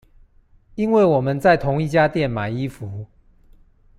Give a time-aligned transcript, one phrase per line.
[0.73, 3.05] 因為我們在同一家店買衣服